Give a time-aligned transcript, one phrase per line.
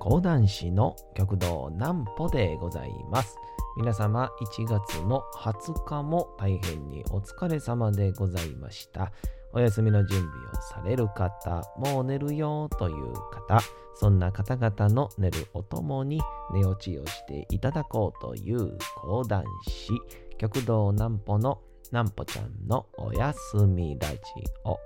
[0.00, 3.36] 講談師の極道南歩でございます。
[3.76, 9.12] 皆様1月の20日も大変にお疲れ様でございました。
[9.52, 13.60] お休みの準備をされる方、もう寝るよという方、
[13.94, 16.18] そんな方々の寝るおともに
[16.54, 19.90] 寝落ちをしていただこうという講談師、
[20.38, 21.60] 極道南歩の
[21.92, 24.16] 南歩ちゃんのおやすみラジ
[24.64, 24.78] オ。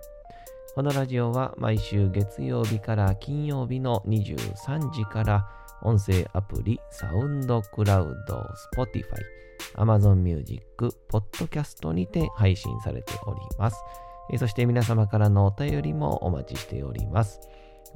[0.75, 5.49] このラジオは毎週月曜日から金曜日の23時から
[5.83, 8.45] 音声アプリサウンドクラウド、
[8.77, 9.05] Spotify、
[9.77, 10.65] Amazon Music、
[11.13, 13.77] Podcast にて配信されております。
[14.37, 17.39] そして皆様からのお便りもお待ちしております。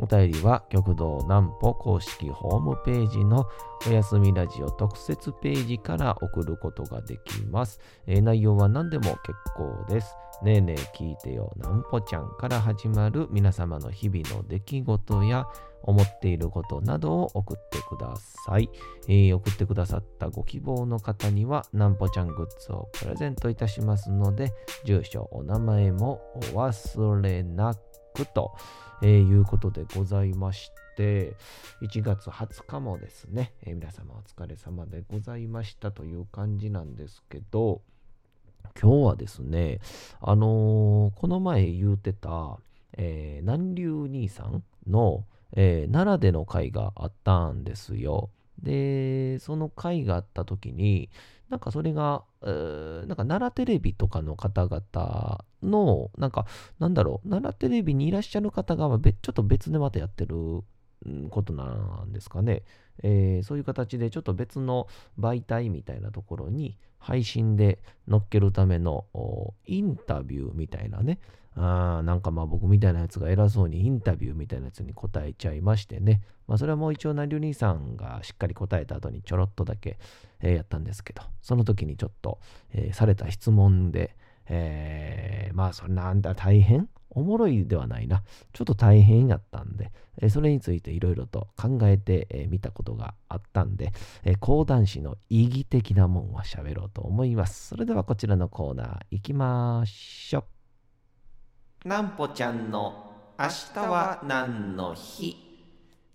[0.01, 3.49] お便りは極道南歩公式ホームページの
[3.89, 7.81] おやすみラジオ特設ページから送ることができます。
[8.07, 9.19] えー内容は何でも結
[9.57, 10.15] 構です。
[10.43, 15.49] ねえねえ聞いてよなんぽちゃんから始まる皆様の日々の出来事や
[15.83, 18.15] 思っていることなどを送ってくだ
[18.47, 18.71] さい。
[19.09, 24.53] えー送ってくださったご希望の方にはなんぽちゃんグッズをプレゼントいたしますので、
[24.85, 27.75] 住所、お名前もお忘れな
[28.15, 28.55] くと、
[29.01, 31.37] えーいうことでございまして、
[31.83, 37.83] 1月20日もですね、えー皆様お疲れ様でございましたという感じなんですけど、
[38.81, 39.81] 今日はですね、
[40.21, 42.59] あのーこの前言うてた、
[42.97, 48.31] えー南流兄さんの、えー奈良での会があったんですよ。
[48.61, 51.11] で、その会があった時に、
[51.49, 56.47] なんかそれが、なんか奈良テレビとかの方々の、なんか、
[56.79, 60.63] なんだろう、奈良テレビにいらっしゃる方がちょっと別でまたやってる
[61.31, 62.63] ことなんですかね。
[63.03, 67.79] えーそういう形でちょっと別の媒体みたいなところに配信で
[68.11, 69.07] 載っけるための
[69.67, 71.21] インタビューみたいなね。
[71.55, 76.23] あなんかまあ僕みたいなやつが偉そうにインタビューみたいなやつに答えちゃいましてね。
[76.47, 79.99] まあそれはもう一応なりゅう兄さんがしっかり答えた後にちょろっとだけ、
[80.41, 82.41] えーやったんですけど、その時にちょっと、
[82.73, 84.17] えーされた質問で、
[84.49, 86.89] えーまあそれなんだ大変？
[87.11, 88.23] おもろいではないな。
[88.53, 93.93] ちょっと大変やったんで、えーそれについていろいろと考えてみ、えたことがあったんで、
[94.25, 97.69] えー講談師の意義的なもんは喋ろうと思います。
[97.69, 100.45] それではこちらのコーナー行きましょ
[101.85, 101.89] う。
[101.89, 105.37] なんぽちゃんの明日は何の日？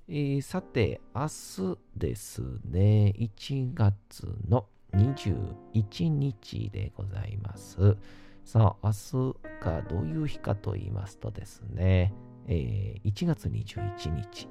[0.07, 7.97] えーさて、明日ですね、1月の21日でございます。
[8.43, 12.13] さあ、明日がどういう日かと言いますとですね、
[12.47, 14.49] えー1月21日、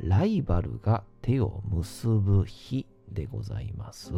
[0.00, 4.12] ライバルが手を結ぶ日でございます。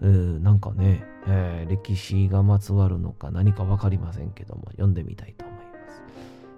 [0.00, 6.02] えーなんかね、えー歴史がまつわるのか何かわかりませんけども、読んでみたいと思います。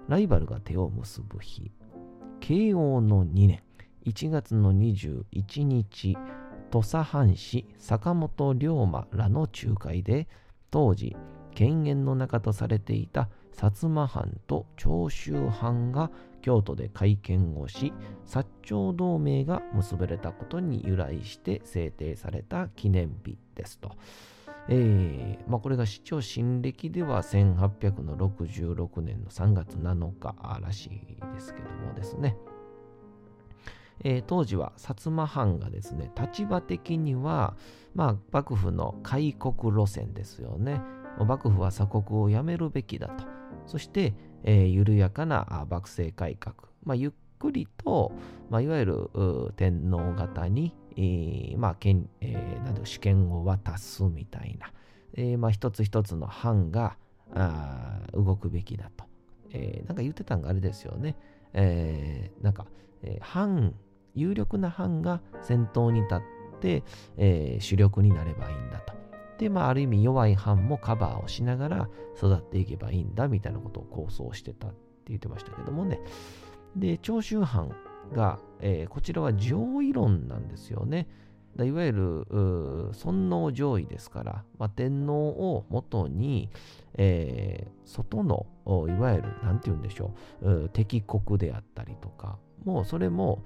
[0.07, 1.71] ライバルが手を結ぶ日、
[2.39, 3.63] 慶応の2年、
[4.05, 6.15] 1月の21日、
[6.69, 10.27] 土佐藩士坂本龍馬らの仲介で、
[10.69, 11.15] 当時、
[11.55, 16.11] 権限の中とされていた薩摩藩と長州藩が
[16.41, 17.91] 京都で会見をし、
[18.27, 23.93] 薩長同盟が結ばれたことに由来して制定された記念日ですと。
[24.67, 30.89] えーまあ、これが市長新暦では1866年の3月7日らしい
[31.33, 32.35] ですけどもですね、
[34.03, 37.55] えー当時は薩摩藩がですね立場的には、
[37.93, 40.81] まあ、幕府の開国路線ですよね
[41.23, 43.25] 幕府は鎖国をやめるべきだと。
[43.65, 48.11] そして、えー緩やかな幕政改革、まあ、ゆっくりと、
[48.49, 49.09] まあ、いわゆる
[49.55, 54.71] 天皇方に、えーまあえーなんだろう主権を渡すみたいな、
[55.13, 56.97] えまあ、一つ一つの藩が
[57.33, 59.05] あ動くべきだと、
[59.51, 61.15] えなんか言ってたんがあれですよね、
[61.53, 62.67] えなんか、
[63.01, 63.73] え藩
[64.13, 66.19] 有力な藩が先頭に立っ
[66.59, 66.83] て、
[67.17, 68.94] え主力になればいいんだと。
[69.37, 74.77] で、まあ、ある意味弱い藩もカバーをしながら育っていけばいいんだみたいなことを構想してたって
[75.07, 75.99] 言ってましたけどもね。
[76.75, 77.75] で、長州藩
[78.13, 81.07] が、えーこちらは上位論なんですよね。
[81.57, 86.49] いわゆる尊皇上位ですから、まあ、天皇をもとに、
[86.95, 88.45] えー外の
[88.87, 93.43] いわゆる何て言うんでしょう敵国であったりとかもうそれも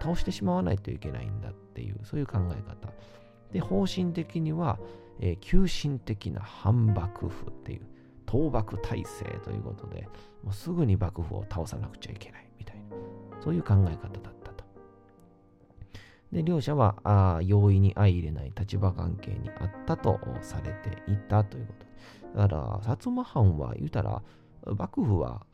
[0.00, 2.92] 倒してしまわないといけないんだっていうそういう考え方
[3.52, 4.78] で方針的には、
[5.20, 7.82] えー急進的な反幕府っていう
[8.26, 10.08] 倒幕体制ということで
[10.44, 12.96] もうすぐに幕府を倒さなくちゃいけないみたいな
[13.40, 14.64] そういう考え方だったと。
[16.32, 21.86] で両者はあ容易に相入れない立場関係にあったとされていたということ。
[22.38, 24.22] だから薩摩藩は言うたら
[24.66, 25.46] 幕府は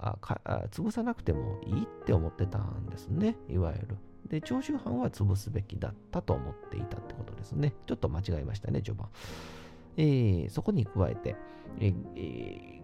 [0.73, 3.97] 潰さなくてもいいって思ってたんですねいわゆる。
[4.29, 7.75] で、長州藩は潰すべきだったと思っていたってことですね。
[7.87, 9.09] ちょっと間違えましたね、序盤。
[9.97, 11.37] えー、そこに加えて、
[11.81, 12.81] えー、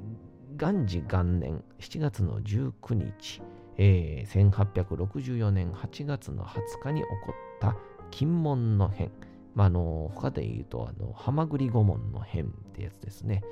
[0.56, 3.42] 元治元年7月の19日、
[3.78, 7.76] えー、1864年8月の20日に起こった
[8.10, 9.10] 金門の変。
[9.54, 13.42] まあ、あの他で言うと、あの、ハマグリ御門の変ってやつですね。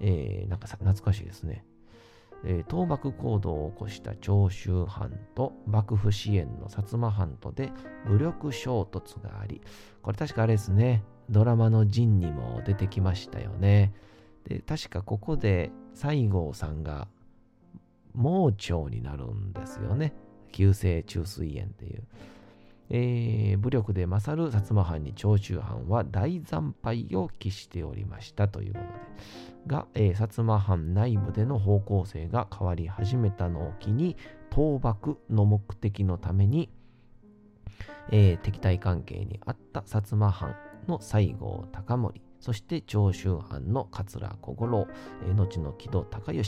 [0.00, 1.64] えー、なんかさ、懐かしいですね。
[2.44, 7.72] えー、倒幕行動を起こした長州藩と幕府支援の薩摩藩とで
[8.06, 9.60] 武力衝突があり、
[10.02, 13.92] これ確かあれですね、ドラマの陣にも出てきましたよね。
[14.44, 17.08] で、確かここで西郷さんが
[18.14, 20.12] 盲腸になるんですよね。
[20.50, 22.02] 急性虫垂炎っていう。
[22.94, 28.92] えー、武力で勝る薩摩藩に長州藩は大惨敗を喫しておりましたということで。
[29.66, 34.16] が、えー、薩摩藩内部での方向性が変わり始めたのを機に、
[34.50, 36.68] 倒幕の目的のために、
[38.10, 40.54] えー、敵対関係にあった薩摩藩
[40.86, 44.86] の西郷隆盛、そして長州藩の桂小五郎、
[45.26, 46.42] えー、後の木戸孝允、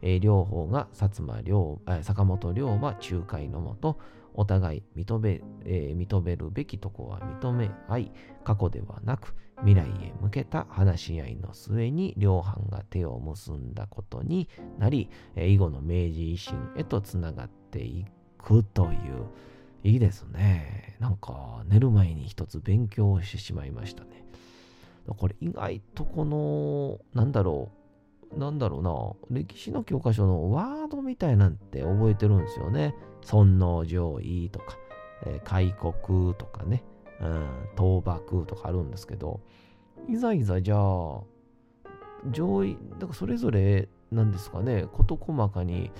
[0.00, 3.98] えー、両方が薩摩両、えー、坂本龍馬仲介のもと、
[4.40, 14.48] お互い認め,、えー、認めるべきとこは認め合い、過去ではなく未来へ向けた話し合いの末に両藩が手を結んだことに
[14.78, 18.06] なり、えー、以後の明治維新へとつながってい
[18.38, 19.26] くという、
[19.84, 20.96] いいですね。
[21.00, 24.24] なんか寝る前に一つ勉強してしまいましたね。
[25.06, 27.79] これ意外とこの、なんだろう、
[28.36, 32.94] なんだろうな、歴史の教科書のワードみたいなんて覚えてるんですよね。
[33.22, 34.76] 尊王攘夷とか、
[35.26, 36.84] えー、開国とかね、
[37.20, 37.46] うん、
[37.76, 39.40] 倒幕とかあるんですけど、
[40.08, 41.20] いざいざじゃあ、
[42.30, 45.90] 上位、だからそれぞれなんですかね、事細かに、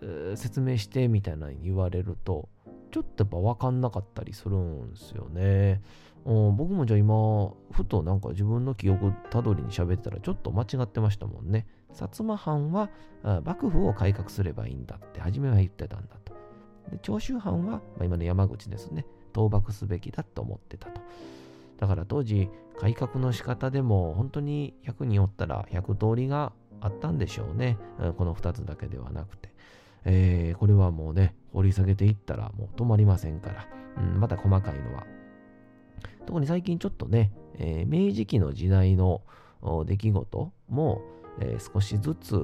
[0.00, 2.48] えー、説明してみたいなに言われると、
[2.90, 5.82] ちょっとやっぱ分かんなかったりするんですよね。
[6.24, 11.66] 僕もじゃあ今、ふとなんか自分の記憶たどりに喋ってたらちょっと間違ってましたもんね。
[11.92, 12.90] 薩摩藩は
[13.44, 16.32] 幕府を改革すればいいんだって初めは言ってたんだと。
[16.90, 21.00] で長州藩は、まあ、今の山口ですね、倒幕すべきだと思ってたと。
[21.78, 22.48] だから当時、
[22.78, 27.78] 改革の仕方でも本当に100人おったら100通りがあったんでしょうね。
[28.16, 29.52] この2つだけではなくて。
[30.04, 33.66] えー、これはもうね、掘り下げていったらもう止まりませんから、
[33.98, 35.06] うん、また細かいのは。
[36.26, 39.22] 特に最近ちょっとね、えー、明治期の時代の
[39.86, 41.02] 出来事も、
[41.40, 42.34] えー、少しずつ、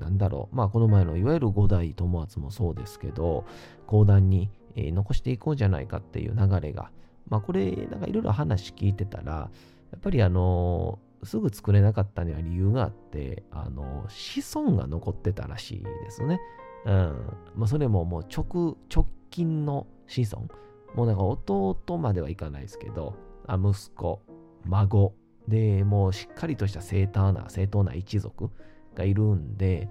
[0.00, 3.44] なんだろう、まあこの前のいわゆる五代友厚もそうですけど、
[3.86, 6.90] 講談に、えー、残していこうじゃないかっていう流れが、
[7.28, 9.50] まあこれ、なんかいろいろ話聞いてたら、
[9.90, 16.40] やっぱりあのー、すぐ作れなかったには理由があって、あの子孫が残ってたらしいですね。
[16.84, 17.16] うん。
[17.56, 20.48] まあそれももう直、直近の子孫。
[20.94, 23.14] もうなんか弟まではいかないですけど、
[23.46, 24.22] あ息子、
[24.64, 25.14] 孫、
[25.48, 28.50] で、もうしっかりとした正当な、正当な一族
[28.94, 29.88] がいるんで、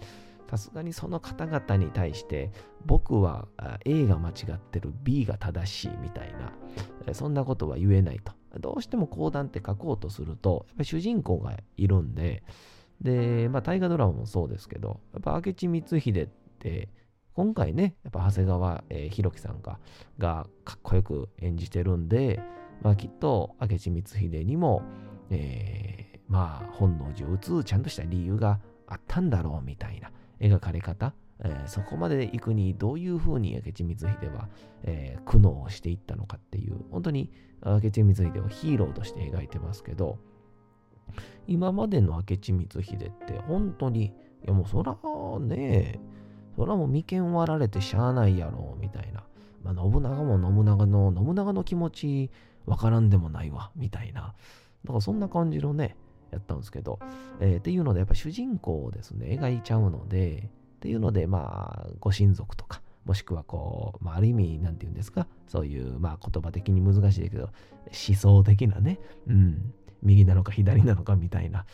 [0.49, 2.51] さすがにその方々に対して
[2.85, 3.47] 僕は
[3.83, 6.33] A が間違ってる B が正しいみたい
[7.05, 8.33] なそんなことは言えないと。
[8.59, 12.43] どうしても講談って書こうとするとやっぱ主人公がいるんで
[13.01, 16.29] でまあ大河ドラマもそうですけどやっぱ明智光秀っ
[16.59, 16.87] て
[17.35, 19.79] 今回ねやっぱ長谷川、えー、弘樹さんが
[20.17, 22.39] がかっこよく演じてるんで
[22.81, 24.81] まあきっと明智光秀にも
[25.29, 31.13] えー、まあ本能寺を打つちゃんとした理由があったんだろうみたいな描かれ方、
[31.43, 34.49] えー、そこまで行くにどういうふうに明智光秀は、
[34.83, 37.31] えー、苦悩をしていったのかっていう本当に
[37.65, 40.19] 明智光秀をヒーローとして描いてますけど
[41.47, 44.11] 今までの明智光秀って本当にい
[44.47, 44.95] やもうそら
[45.39, 45.99] ね
[46.55, 49.23] そらもう眉間割られてしゃあないやろみたいな、
[49.63, 52.31] まあ、信長も信長の信長の気持ち
[52.65, 54.33] わからんでもないわみたいな。
[54.83, 55.95] だからそんな感じのね、
[56.31, 56.99] やったんですけど、
[57.39, 67.49] えー、っていうので、やっぱ主人公をですね、描いちゃうので、っていうので、まあ、ご親族とか、もしくはこう、まあ、ある意味、なんて言うんですか、そういう、まあ、言葉的に難しいけど、
[67.85, 71.65] 思想的なね、うん、右なのか左なのかみたいな、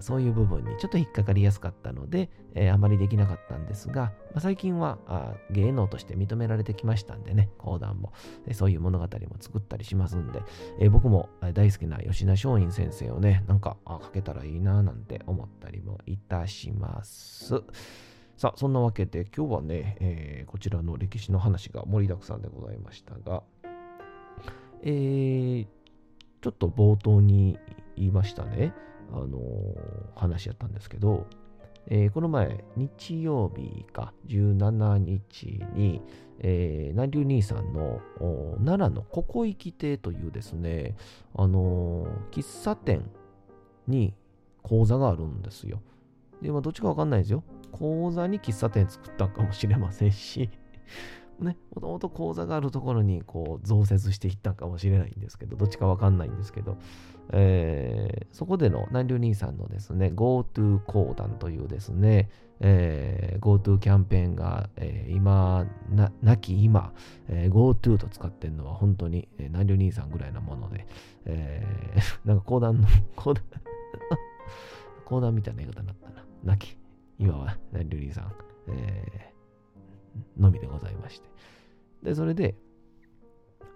[0.00, 8.12] そういう部分にちょっと引っかかりやすかったので、えー、あまりできなかったんですが、まあ、最近はあ芸能として認められてきましたんでね、講談も、
[8.46, 10.42] えー、そういう物語も作ったりしますんで、
[10.80, 17.62] えー、僕も大好きな吉田松陰先生をね、なんか書けたらいいななんて思ったりもいたします。
[18.36, 23.42] さあ、そんなわけで今日はね、えー、こちらの歴史の話が盛りだくさんでございましたが、
[24.82, 25.66] えー、
[26.40, 27.58] ちょっと冒頭に
[27.96, 28.72] 言いましたね。
[29.12, 31.26] あのー、話やったんですけど、
[31.86, 36.02] えー、この前、日曜日か、17日に、
[36.40, 38.00] えー、南流兄さんの
[38.64, 40.96] 奈良のここ行き亭というですね、
[41.34, 43.10] あのー、喫茶店
[43.86, 44.14] に
[44.62, 45.80] 講座があるんですよ。
[46.42, 47.42] で、まあ、どっちかわかんないですよ。
[47.72, 50.50] 講座に喫茶店作ったかもしれませんし、
[51.40, 56.78] ね、もともと講座があるところにこう増設していったかもしれないんですけど、どっちかわかんないんですけど、
[57.30, 62.30] えー、そこでの南流兄さんのですね、GoTo 講談というですね、
[62.60, 66.92] えー、GoTo キャンペーンが、えー、今な、なき今、
[67.28, 70.86] えー、GoTo と使ってるのは本当に、えー、南流兄さんぐらいなもので、
[71.26, 73.44] えー、 なんか講談の、 講談
[75.04, 76.24] 講談みたいな言い方になったな。
[76.44, 76.78] なき
[77.18, 78.32] 今は南流兄さん、
[78.68, 79.37] えー、
[80.38, 81.28] のみでございまして。
[82.02, 82.54] で、それで、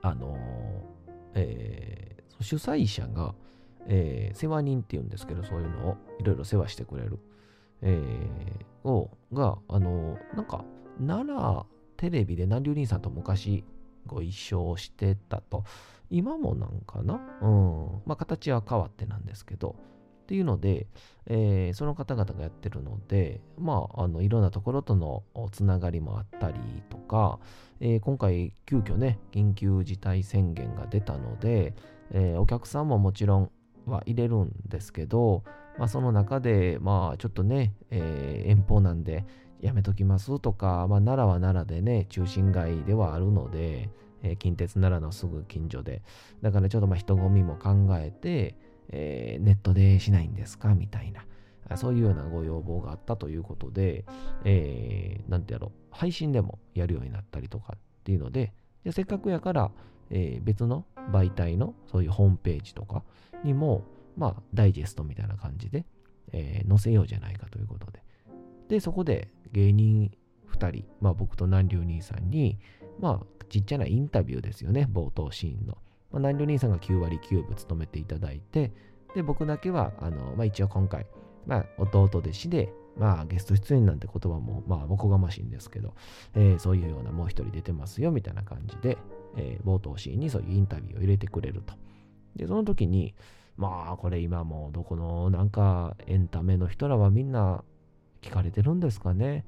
[0.02, 0.38] あのー、
[1.34, 3.34] えー、主催者が、
[3.86, 7.18] えー、世話人っていうんですけど、そういうのをいろいろ世話してくれる、
[7.82, 10.64] えー、を、が、あのー、なんか、
[10.98, 13.64] 奈良テレビで南流兄さんと昔
[14.06, 15.64] ご一緒してたと。
[16.10, 17.20] 今もなんかな？
[17.40, 18.02] うん。
[18.04, 19.76] まあ、形は変わってなんですけど、
[20.22, 20.86] っていうので、
[21.26, 27.38] えー、その方々がやってるので、まあ、あのいろんなところとのつながりもあったりとか、
[27.80, 31.74] えー、今回急遽ね、緊急事態宣言が出たので、
[32.12, 33.50] えー、お客さんももちろん
[33.86, 35.42] は入れるんですけど、
[35.78, 39.24] まあ、その中で、まあ、ちょっとね、え遠方なんで
[39.60, 43.90] やめときますとか、まあ、奈良は奈良でね、中心街ではあるので、
[44.22, 46.02] え近鉄奈良のすぐ近所で、
[46.42, 48.54] だからちょっとまあ人混みも考えて、
[48.92, 50.74] えー、ネットでしないんですか？
[50.74, 51.26] みたいな。
[51.76, 54.04] そういうようなご要望があったということで、
[54.44, 58.52] えー、なんてやろう、配信でもやるようになったりとかっていうので、
[58.84, 59.70] でせっかくやから、
[60.10, 63.04] えー、別の媒体のそういうホームページとか
[63.42, 63.84] にも、
[64.18, 65.86] まあ、ダイジェストみたいな感じで、
[66.32, 68.02] えー、載せようじゃないかということで。
[68.68, 70.10] で、そこで芸人
[70.50, 72.58] 2人、まあ僕と南流兄さんに、
[73.00, 75.78] まあ、ちっちゃなインタビューですよね、冒頭シーンの。
[76.12, 78.72] まあ、南流兄さんが9割9分務めていただいて、
[79.14, 81.06] で、僕だけは、あの、まあ、一応今回、
[81.46, 85.94] まあ、弟弟子で、まあ、ゲスト出演なんて言葉も、まあ、おこがましいんですけど、
[86.34, 88.98] えー、そういうようなもう一人出てますよ、みたいな感じで、
[89.36, 91.74] えー、冒頭シーンにそういうインタビューを入れてくれると。
[92.36, 93.14] で、その時に、
[93.56, 97.62] まあ、これ今もうどこのなんかエンタメの人らはみんな
[98.22, 99.44] 聞かれてるんですかね。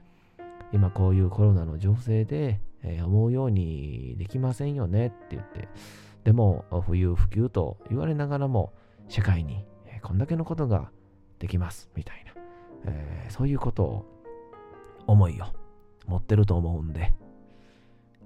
[0.73, 5.69] 今こういうコロナの情勢で、えー、思うようにできませんよねって言って、
[6.25, 8.73] でも、不要不急と言われながらも、
[9.09, 9.65] 社会に
[10.03, 10.91] こんだけのことが
[11.39, 12.33] できます、みたいな、
[12.87, 14.05] えー、そういうことを、
[15.07, 15.45] 思いを
[16.07, 17.13] 持ってると思うんで、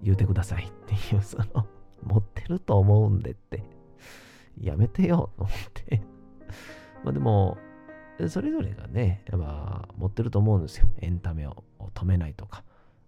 [0.02, 1.66] 言うてくださいっていう、その、
[2.02, 3.64] 持ってると思うんでって、
[4.60, 6.02] やめてよ、と思って
[7.04, 7.58] まあでも、
[8.28, 10.88] それぞれがね、やっぱ持ってると思うんですよ。
[11.00, 11.64] エンタメを
[11.94, 12.64] 止めないとか。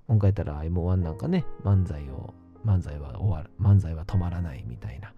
[0.07, 5.13] 今回やったら M1 なんかね、漫才を漫才は終わる、漫才は止まらないみたいな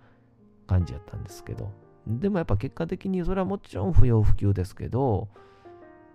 [0.67, 1.71] 感じやったんですけど、
[2.07, 5.29] でもやっぱ結果的にそれはもちろん不要不急ですけど、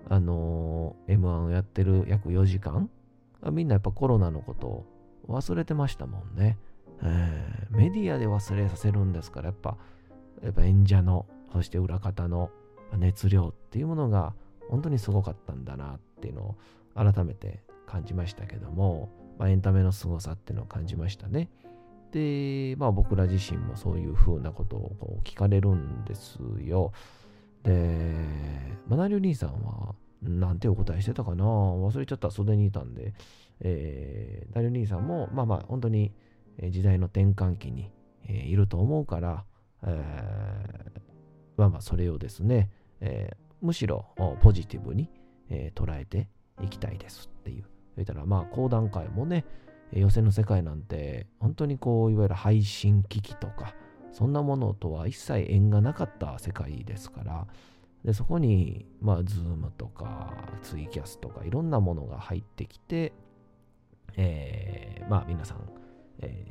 [0.09, 2.89] あの、M1 をやってる約4時間、
[3.51, 4.85] みんなやっぱコロナのことを
[5.27, 6.57] 忘れてましたもんね。
[7.03, 9.77] えー、メディアで忘れさせるんですから、やっぱ、
[10.41, 12.49] やっぱ演者の、そして裏方の
[12.95, 14.33] 熱量っていうものが
[14.69, 16.55] 本当にすごかったんだなっていうのを
[16.95, 21.49] 改めて感じましたけども、まあ、エンタメの凄さっていうのを感じましたね。
[22.11, 26.91] で、まあ僕ら自身もそういうふうなことをこう聞かれるんですよ。
[27.63, 28.15] で、
[28.87, 31.43] マナリュ兄さんは、なんてお答えしてたかな？
[31.43, 33.13] 忘れちゃった袖にいたんで、
[33.59, 36.13] えー、ダリュ兄さんも、まあまあ本当に
[36.69, 37.91] 時代の転換期に、
[38.27, 39.45] いると思うから、
[39.83, 41.01] えー、
[41.57, 44.05] まあまあそれをですね、えー、むしろ
[44.41, 45.09] ポジティブに、
[45.75, 46.29] 捉えて
[46.61, 47.65] いきたいですっていう
[47.97, 49.45] 言ったら、まあ、講談会もね、
[49.91, 53.73] 予選の世界なんて、本当にこう、いわゆる配信機器とか、
[54.11, 57.47] そんなものとは一切縁がなかった世界ですから、
[58.03, 63.13] でそこに、まあ、ズームとか、ツイキャスとか、いろんなものが入ってきて、
[64.15, 65.69] えー、まあ、皆さん、
[66.19, 66.45] え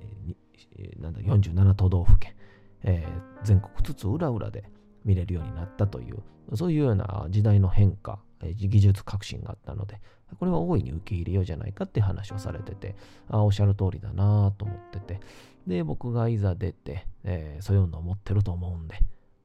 [0.78, 2.34] ー、なんだ、47都道府県、
[2.82, 4.70] えー、全国津々浦々で
[5.04, 6.22] 見れるようになったという、
[6.54, 8.20] そういうような時代の変化、
[8.54, 10.00] 技術革新があったので、
[10.38, 12.96] これは大いに受け入れようじゃないかって話をされてて、
[13.28, 15.20] あおっしゃる通りだなと思ってて、
[15.66, 18.98] で、僕がいざ出て、えー、そういうのを持ってると思うんで、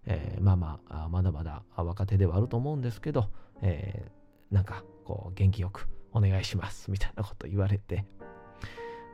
[0.05, 3.29] えー、まあまあ、まだまだ若手ではあると思うんですけど、
[3.61, 8.05] えー、なんか、こう、元気よくお願いします、みたいなこと言われて、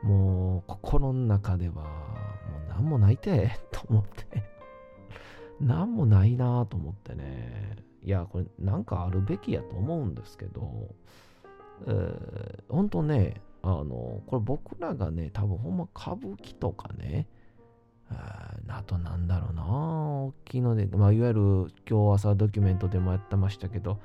[0.02, 1.80] もう、心の中では、も
[2.66, 4.44] う何もないて、と思って、
[5.60, 10.94] 何もないなと思ってね、いや、これなんかあるべきやと思うんですけど、
[11.86, 17.28] えー、本当ね、あの、これ僕らがね、多分ほんま歌舞伎とかね、
[18.68, 21.40] あとなんだろうな、大きいので、まあ、いわゆる
[21.88, 24.00] 今日朝ドキュメントでもやってましたけど、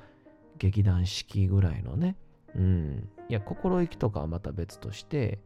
[0.58, 2.16] 劇団四季ぐらいのね、
[2.54, 5.38] うん、いや、心意気とかはまた別として、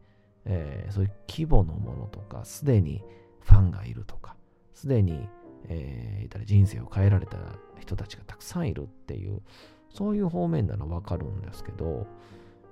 [0.45, 3.03] えー、そういう規模のものとか、すでに
[3.41, 4.35] ファンがいるとか、
[4.73, 5.27] すでに、
[5.67, 7.37] えー、人生を変えられた
[7.79, 9.41] 人たちがたくさんいるっていう、
[9.89, 12.07] そういう方面ならわかるんですけど、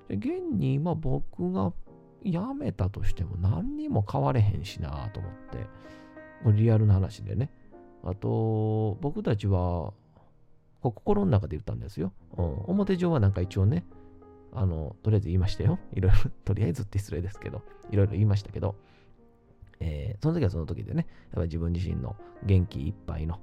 [0.09, 1.73] 現に今僕が
[2.23, 5.67] 辞めたとしても何にも変われへんしなと思って、
[6.43, 7.49] これリアルな話でね。
[8.03, 9.93] あと、僕たちは、
[10.81, 12.13] 心の中で言ったんですよ。
[12.37, 13.83] うん、表上はなんか一応ね、
[14.53, 15.79] あの、とりあえず言いましたよ。
[15.93, 18.75] いろいろ、 とりあえずって失礼ですけど、いろいろ言いましたけど、
[19.79, 23.39] えー、その時はその時でね、やっぱり自分自身の元気いっぱいの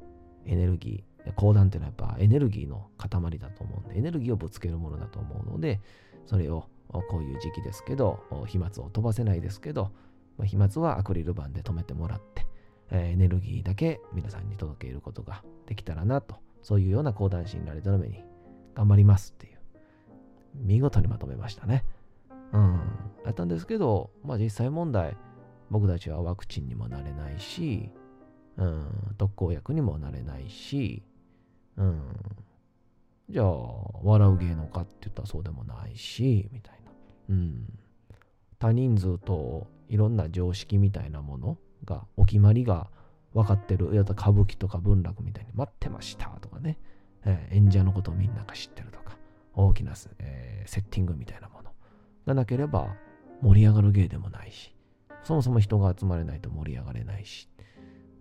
[0.46, 5.80] エネルギー、講談っていうのはやっぱエネルギーの塊だと思うんで、エネルギーをぶつけるものだと思うので、
[6.26, 9.90] それをこういう時期ですけど、飛沫を飛ばせないですけど、
[10.36, 12.46] まあ、飛沫はアクリル板で止めてもらって、
[12.90, 18.24] えー、エネルギーだけ皆さんに届けることができたらなと、そういうような講談師になるために
[18.74, 19.58] 頑張りますっていう、
[20.54, 21.84] 見事にまとめましたね。
[22.52, 22.80] うん。
[23.24, 25.16] やったんですけど、まあ実際問題、
[25.70, 27.90] 僕たちはワクチンにもなれないし、
[28.56, 28.86] うん、
[29.18, 31.02] 特効薬にもなれないし、
[31.76, 32.02] うん、
[33.28, 33.46] じゃあ、
[34.02, 36.90] 笑う芸能かって言ったらそうでもないし、みたいな。
[37.30, 37.78] うん。
[38.58, 42.88] 多人数といろんな常識みたいなものが、お決まりが
[43.32, 43.86] 分かってる。
[43.86, 46.78] 歌舞伎とか文楽みたいに待ってましたとかね。
[47.24, 49.16] えー、演者のことをみんなが知ってるとか、
[49.54, 51.70] 大きな、えー、セッティングみたいなもの
[52.26, 52.94] がなければ
[53.40, 54.74] 盛り上がる芸でもないし、
[55.22, 57.48] そもそも人が集まれないと盛り上がれないし、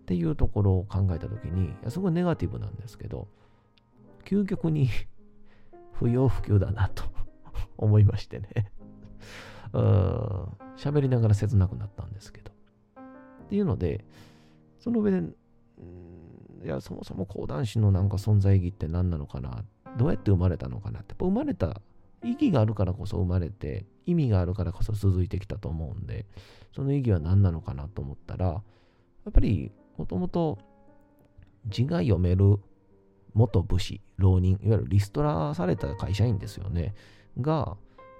[0.01, 3.27] っていうところを考えたときに、すごいネガティブなんですけど、
[4.25, 4.90] 究極に
[5.94, 7.03] 不要不急だなと
[7.77, 8.72] 思いましてね。
[9.74, 9.81] うん。
[10.75, 12.51] 喋りながら切なくなったんですけど。
[12.51, 14.05] っていうので、
[14.79, 15.27] その上で、
[16.64, 19.64] いや、そもそも講談師のなんか存在意義って何なのかな。
[19.98, 21.81] どうやって生まれたのかなって、っ生まれた
[22.24, 26.25] 意義があるからこそ生まれて、意味があるからこそ続いてきたと思うんで、
[26.74, 28.62] その意義は何なのかなと思ったら、や
[29.29, 30.57] っぱりもともと
[31.68, 32.59] 字が読める
[33.33, 36.93] 元武士、浪人、いわゆるリストラされた会社員ですよね、
[37.41, 37.77] が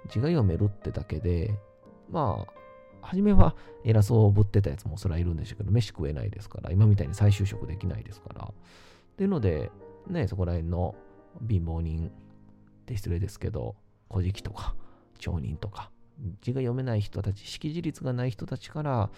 [0.08, 1.54] 字が読めるってだけで、
[2.10, 2.52] まあ、
[3.00, 8.44] 初めは偉そうぶってたやつもそれはいるんでしょうけど、飯食えないですから、今みたいに再就職できないですから。
[8.44, 9.70] っていうので、
[10.08, 10.94] ね、そこら辺の
[11.48, 12.10] 貧乏人っ
[12.86, 13.76] て失礼ですけど、
[14.10, 14.74] 古事記とか、
[15.18, 15.90] 町人とか、
[16.40, 19.10] 字が読めない人たち、識字率がない人たちから、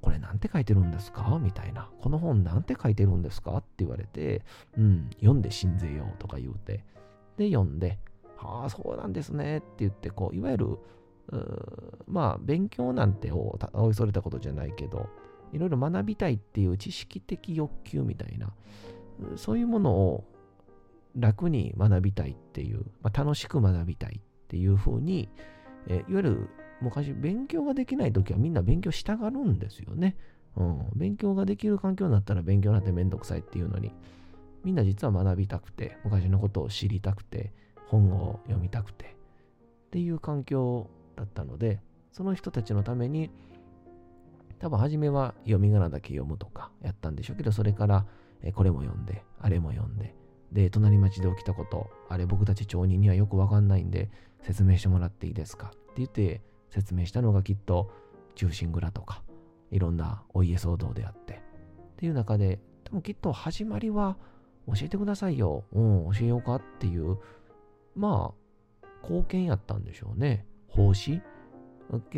[0.00, 1.38] これなんて書いてるんですか？
[1.42, 1.90] みたいな。
[2.00, 3.56] この本なんて書いてるんですか？
[3.56, 4.42] って言われて、
[4.76, 6.84] うん、読んで信ぜようとか言うて。
[7.36, 7.98] で、読んで、
[8.38, 10.78] ああ、そうなんですねって言って、こう、いわゆる、
[12.06, 15.08] まあ、勉強なんてをおいそれたことじゃないけど、
[15.52, 18.52] いろいろ学びたいっていう知識的欲求みたいな、
[19.36, 20.24] そういうものを
[21.16, 25.28] 楽に学びたいっていう、まあ、楽しく学びたいっていうふうに、
[25.86, 26.48] えいわゆる
[26.80, 30.16] 昔勉強ができない時はみんな勉強したがるんですよね。
[30.56, 33.92] うん、勉強ができる環境になったら勉強なんてめんどくさいっていうのに、
[34.64, 37.52] みんな実は学びたくて、昔のことを知りたくて、
[37.86, 41.80] 本を読みたくてっていう環境だったので、
[42.12, 43.30] その人たちのために、
[44.58, 48.06] 多分初めは読み仮名だけ読むとかやったんでしょうけど、それから
[48.54, 50.14] これも読んで、あれも読んで、
[50.52, 54.10] で、隣町で起きたこと、あれ僕たち町人にはよくわかんないんで
[54.42, 57.90] 説明してもらっていいですかって言って説明したのがきっと
[58.34, 59.22] 忠臣蔵とか
[59.70, 61.34] いろんなお家騒動であって。
[61.34, 61.36] っ
[61.96, 64.16] ていう中ででもきっと始まりは
[64.66, 67.18] 教えてくださいよ、うん、教えようかっていう
[67.94, 68.32] ま
[68.82, 70.46] あ貢献やったんでしょうね。
[70.68, 71.20] 奉仕。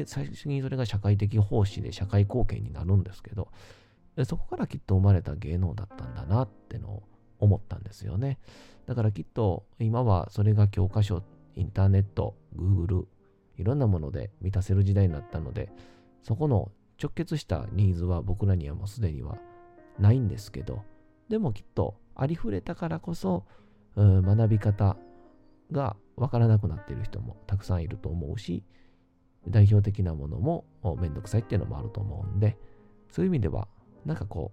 [0.04, 3.48] 最終的にそれが社会的奉仕で社会貢献になるんですけど
[4.26, 7.02] そこからきっと生まれた芸能だったんだなってのを
[7.38, 8.38] 思ったんですよね。
[8.86, 11.22] だからきっと今はそれが教科書
[11.56, 13.06] インターネット Google
[13.58, 15.70] いろんなもので満たせる時代になったので、
[16.22, 16.70] そこの
[17.02, 19.38] 直結したニーズは僕らにはもうすでには
[19.98, 20.82] ないんですけど、
[21.28, 23.44] でもきっとありふれたからこそ、
[23.96, 24.96] 学び方
[25.70, 28.64] がわからなくなっている人もたくさんいると思うし、
[29.48, 30.64] 代表的なものも
[31.00, 32.56] めんどくさいっていうのもあると思うんで、
[33.10, 33.68] そういう意味では、
[34.04, 34.52] なんかこ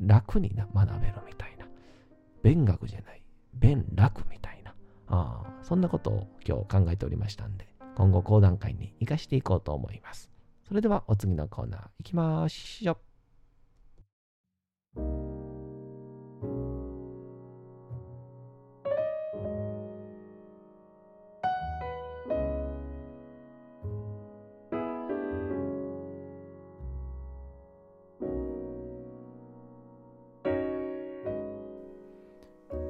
[0.00, 1.66] う、楽にな学べるみたいな。
[2.42, 3.22] 勉学じゃない。
[3.54, 4.74] 勉楽みたいな。
[5.08, 7.66] あそんなことを今日考えておりましたんで、
[7.98, 10.30] 今後講談会に生かしていこうと思います。
[10.68, 12.98] それではお次のコーナーいきましょう。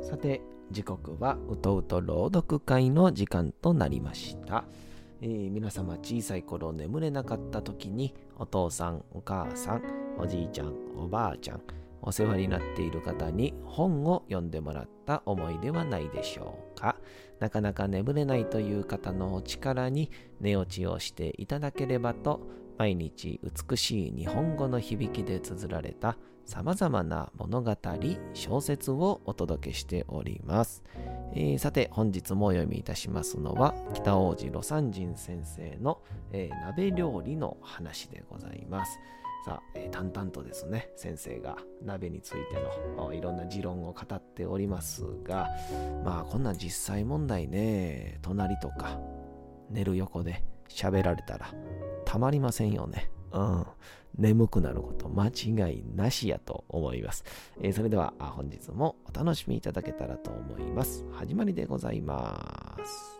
[0.03, 4.65] さて時刻はうとうと朗読会の時間となりました。
[5.21, 9.83] えー、皆様小さい頃眠れなかった時にお父さん、お母さん、
[10.19, 11.63] おじいちゃん、おばあちゃん、
[12.03, 16.97] お世話になっている方に本を読んでもらった思いではないでしょうか？
[17.41, 22.41] なかなか眠れないという方のお力に寝落ちをしていただければと
[22.79, 27.77] 毎日美しい日本語の響きで綴られた様々な物語、
[28.35, 30.83] 小説をお届けしております。
[31.35, 38.99] えー、さて、本日もお読みいたしますのは、北王子魯山人先生の、えー、鍋料理の話でございます。
[39.45, 42.57] さあ、えー、淡々とですね、先生が鍋について
[42.97, 45.49] のいろんな持論を語っておりますが、
[46.05, 48.99] まあ、こんな実際問題ね、隣とか
[49.71, 51.53] 寝る横で喋られたら
[52.05, 53.11] たまりませんよね。
[53.33, 53.67] うん。
[54.17, 57.25] 眠くなること間違いなしやと思います。
[57.61, 61.05] えー、それでは本日もお楽しみいただけたらと思います。
[61.13, 63.18] 始まりでございます。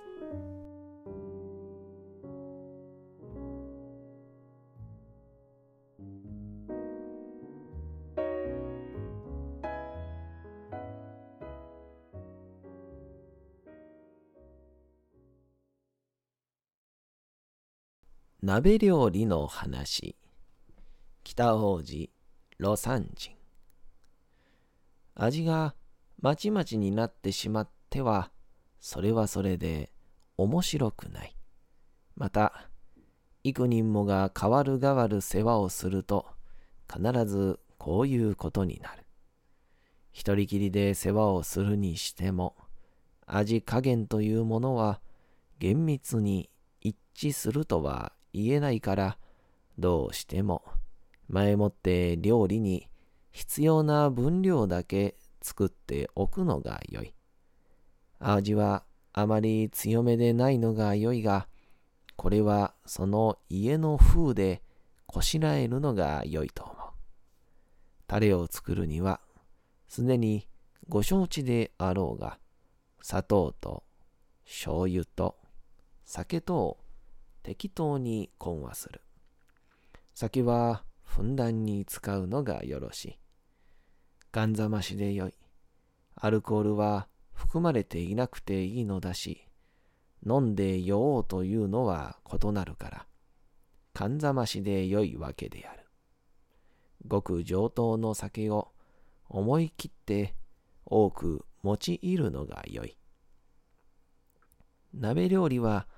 [18.49, 20.17] 鍋料理の話。
[21.23, 22.11] 北王子
[22.59, 23.33] 魯山人。
[25.15, 25.75] 味が
[26.23, 28.31] まちまちになってしまっては
[28.81, 29.93] それはそれで
[30.39, 31.37] 面白くない。
[32.17, 32.71] また
[33.45, 36.25] 幾人もが変わる変わる世話をすると
[36.91, 39.05] 必ずこういうことになる。
[40.11, 42.57] 一人きりで世話をするにしても
[43.27, 45.03] 味加減というものは
[45.59, 46.49] 厳密に
[46.81, 49.19] 一致するとは言えないから
[49.79, 50.63] どうしても
[51.29, 52.89] 前もって料理に
[53.31, 57.15] 必要な分量だけ作っておくのがよい。
[58.19, 61.49] 味はあまり強めでないのがよいが、
[62.17, 64.63] これはその家の風で
[65.07, 66.77] こしらえるのがよいと思う。
[68.07, 69.21] タレを作るには、
[69.89, 70.49] すでに
[70.89, 72.39] ご承知であろうが、
[73.03, 73.85] 砂糖と
[74.45, 75.37] 醤油と
[76.05, 76.79] 酒とを
[77.49, 79.01] 適当に混和する。
[80.13, 83.19] 酒はふんだんに使うのがよろしい。
[84.33, 85.35] ガンザ増しでよい。
[86.15, 89.47] アルコールは含まれていなくていいのだし、
[90.27, 93.07] 飲んで酔おうというのは異なるから、
[93.95, 95.87] かんざましでよいわけである。
[97.07, 98.73] ごく上等の酒を
[99.27, 100.35] 思い切って
[100.85, 102.99] 多く用いるのがよい。
[104.93, 105.89] 鍋料理は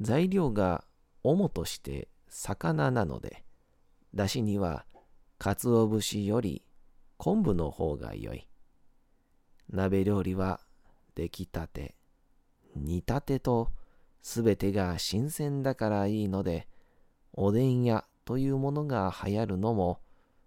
[0.00, 0.82] 材料が
[1.24, 3.44] 主として魚なので、
[4.14, 4.84] だしには
[5.38, 6.62] 鰹節より
[7.16, 8.46] 昆布の方が良い。
[9.70, 10.60] 鍋料理は
[11.14, 11.94] 出来たて、
[12.76, 13.70] 煮たてと
[14.22, 16.68] すべてが新鮮だからいいので、
[17.32, 20.00] おでん屋というものが流行るのも、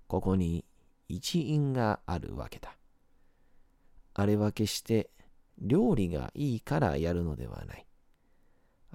[0.07, 0.63] ここに
[1.09, 2.77] 一因があるわけだ。
[4.13, 5.09] あれは決して
[5.59, 7.86] 料理がいいからやるのではない。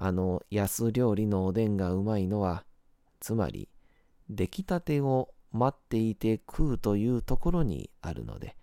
[0.04, 2.64] あの安料理のおでんがうまいのは、
[3.20, 3.68] つまり
[4.28, 8.56] 出来たてを待っていて食うというところにあるので、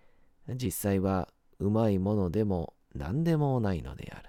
[0.48, 4.28] 実際はうまいものでも何でもないのである。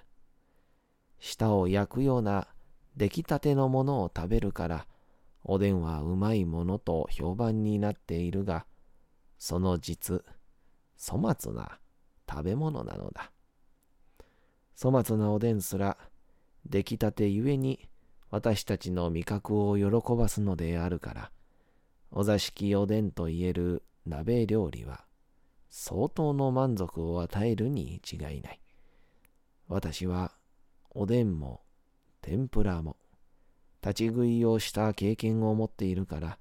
[1.18, 2.48] 舌を焼くような
[2.96, 4.86] 出来たてのものを食べるから、
[5.44, 8.64] おでんはうまいものと評判になっているが、
[9.38, 10.24] その実、
[10.98, 11.78] 粗末な
[12.26, 13.30] 食べ物なのだ。
[14.80, 15.98] 粗末なおでんすら、
[16.66, 17.88] 出来たてゆえに
[18.30, 21.30] 私たちの味覚を喜ばすのであるから、
[22.10, 25.04] お座敷おでんといえる鍋料理は、
[25.68, 28.60] 相当の満足を与えるに違いない。
[29.68, 30.32] 私は、
[30.90, 31.62] おでんも、
[32.20, 32.96] 天ぷらも、
[33.82, 36.38] 立ち食いをした経験を持っているから、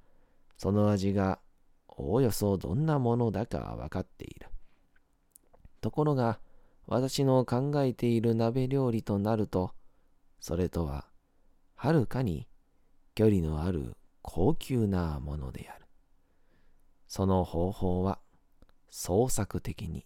[0.57, 1.39] その味が
[1.87, 4.47] おおよそどんなものだか分かっている。
[5.81, 6.39] ところが、
[6.87, 9.71] 私の考えている鍋料理となると、
[10.41, 11.05] それとは
[11.75, 12.47] はるかに
[13.15, 15.85] 距離のある高級なものである。
[17.07, 18.19] その方法は
[18.89, 20.05] 創作的に、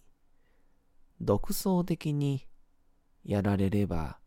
[1.20, 2.46] 独創的に
[3.24, 4.18] やられれば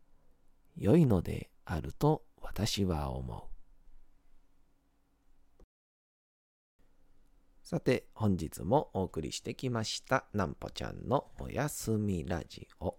[0.76, 3.41] 良いのであると私は思う。
[7.62, 12.95] さて、本日もお送りしてきました、なんぽちゃんのおやすみラジオ。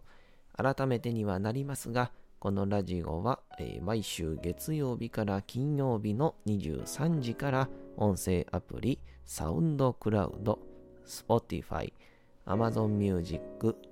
[0.56, 10.58] 改めてにはなりますが、このラジオは、えー、毎週月曜日から金曜日の23時から音声アプリサウンドクラウド、
[11.06, 11.92] Spotify、
[12.46, 13.42] Amazon Music、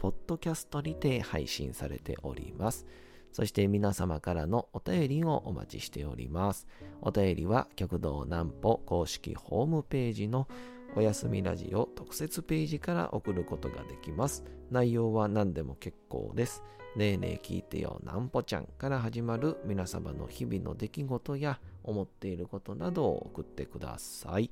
[0.01, 2.87] Podcast にて配信されております。
[3.33, 6.67] そして皆様からのお便りをお待ちしております。
[7.03, 10.49] お便りは極道南歩公式ホームページの
[10.97, 14.43] おやすみラジオ特設ページから送ることができます。
[14.71, 16.63] 内容は何でも結構です。
[16.97, 24.51] ねえねえ聞いてよなんぽちゃんから始まる皆様の日々の出来事や思っていることなどを送ってください。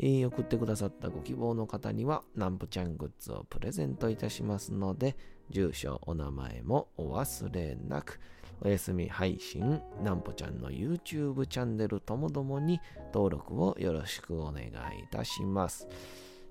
[0.00, 5.16] えー、送ってくださったご希望の方にはなんぽちゃんグッズをプレゼントいたしますので、
[5.50, 8.20] 住所、お名前もお忘れなく。
[8.60, 12.80] おやすみ配信、なんぽちゃんの YouTube チャンネルともどもに
[13.12, 14.70] 登録をよろしくお願いい
[15.10, 15.86] たします。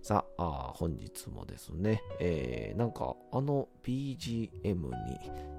[0.08, 4.82] さあ、本日もですね、えー、なんかあの BGM に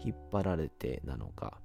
[0.03, 1.59] 引っ張られてなのか、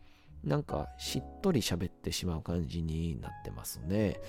[0.43, 4.19] なんかしっとり喋ってしまう感じになってますね。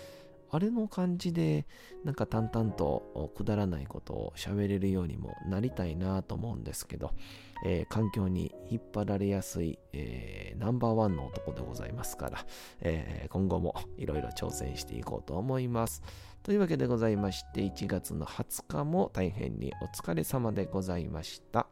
[0.53, 1.67] あれの感じで、
[2.05, 7.11] なんか淡々とくだらないことを喋れるようにもなりたいなと思うんですけど、
[7.67, 12.47] えー、環境に引っ張られやすい、えー、ナンバーワンの男でございますから、
[12.83, 16.05] えー、今後もいろいろ挑戦していこうと思います。
[16.44, 21.68] というわけでございまして、1月の20日も大変にお疲れ様でございました。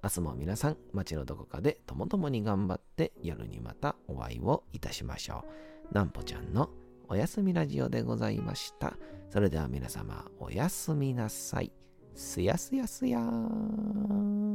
[0.00, 5.44] 明日も皆さん、街のどこかでともともに頑張って夜にまたお会いをいたしましょ
[5.90, 5.94] う。
[5.94, 6.70] なんぽちゃんの
[7.08, 8.96] おやすみラジオでございました。
[9.28, 11.72] それでは皆様、おやすみなさい。
[12.14, 14.46] すやすやすやーん。